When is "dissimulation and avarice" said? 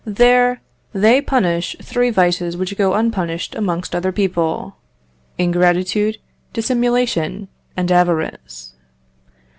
6.53-8.73